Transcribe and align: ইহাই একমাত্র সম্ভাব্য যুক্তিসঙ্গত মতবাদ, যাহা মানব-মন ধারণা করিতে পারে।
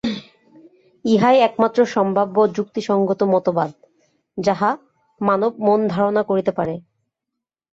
ইহাই 1.05 1.37
একমাত্র 1.39 1.79
সম্ভাব্য 1.85 2.35
যুক্তিসঙ্গত 2.55 3.21
মতবাদ, 3.23 3.71
যাহা 4.37 4.69
মানব-মন 5.21 5.79
ধারণা 5.87 6.21
করিতে 6.23 6.51
পারে। 6.51 6.75